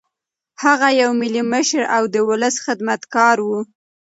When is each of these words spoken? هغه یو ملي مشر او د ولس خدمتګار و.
هغه 0.63 0.87
یو 1.01 1.11
ملي 1.21 1.43
مشر 1.53 1.81
او 1.95 2.03
د 2.13 2.15
ولس 2.29 2.55
خدمتګار 2.65 3.37
و. 3.47 3.49